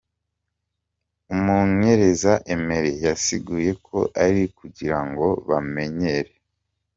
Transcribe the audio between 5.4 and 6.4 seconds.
bamenyere.